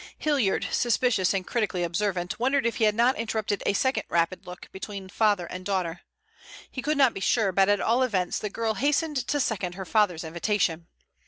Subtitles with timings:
[0.17, 4.67] Hilliard, suspicious and critically observant, wondered if he had not interrupted a second rapid look
[4.71, 6.01] between father and daughter.
[6.71, 9.85] He could not be sure, but at all events the girl hastened to second her
[9.85, 10.87] father's invitation.